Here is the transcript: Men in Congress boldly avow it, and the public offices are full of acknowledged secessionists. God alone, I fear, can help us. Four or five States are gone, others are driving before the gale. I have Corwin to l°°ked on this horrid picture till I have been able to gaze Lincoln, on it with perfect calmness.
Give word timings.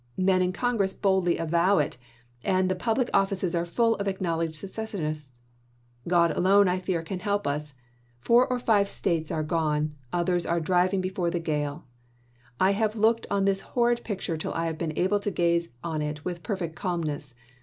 Men 0.17 0.41
in 0.41 0.51
Congress 0.51 0.95
boldly 0.95 1.37
avow 1.37 1.77
it, 1.77 1.97
and 2.43 2.69
the 2.69 2.75
public 2.75 3.11
offices 3.13 3.53
are 3.53 3.67
full 3.67 3.93
of 3.97 4.07
acknowledged 4.07 4.55
secessionists. 4.55 5.39
God 6.07 6.35
alone, 6.35 6.67
I 6.67 6.79
fear, 6.79 7.03
can 7.03 7.19
help 7.19 7.45
us. 7.45 7.75
Four 8.19 8.47
or 8.47 8.57
five 8.57 8.89
States 8.89 9.29
are 9.29 9.43
gone, 9.43 9.93
others 10.11 10.47
are 10.47 10.59
driving 10.59 11.01
before 11.01 11.29
the 11.29 11.39
gale. 11.39 11.85
I 12.59 12.71
have 12.71 12.93
Corwin 12.93 13.17
to 13.17 13.21
l°°ked 13.21 13.25
on 13.31 13.45
this 13.45 13.61
horrid 13.61 14.03
picture 14.03 14.37
till 14.37 14.55
I 14.55 14.65
have 14.65 14.79
been 14.79 14.97
able 14.97 15.19
to 15.19 15.29
gaze 15.29 15.65
Lincoln, 15.65 15.79
on 15.83 16.01
it 16.01 16.25
with 16.25 16.41
perfect 16.41 16.75
calmness. 16.75 17.35